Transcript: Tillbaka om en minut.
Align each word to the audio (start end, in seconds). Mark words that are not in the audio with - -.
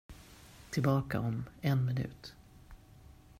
Tillbaka 0.69 1.19
om 1.19 1.43
en 1.61 1.85
minut. 1.85 2.35